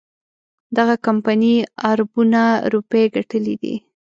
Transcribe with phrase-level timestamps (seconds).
[0.77, 1.55] دغه کمپنۍ
[1.91, 2.41] اربونه
[2.73, 3.75] روپۍ ګټلي دي.